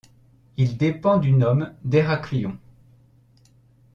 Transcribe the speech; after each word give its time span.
Il 0.57 0.77
dépend 0.77 1.19
du 1.19 1.31
Nome 1.31 1.73
d'Héraklion. 1.83 2.57